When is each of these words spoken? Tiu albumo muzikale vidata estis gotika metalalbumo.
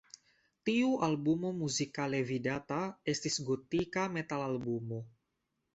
Tiu 0.69 0.95
albumo 1.07 1.51
muzikale 1.59 2.23
vidata 2.31 2.81
estis 3.15 3.39
gotika 3.53 4.09
metalalbumo. 4.19 5.07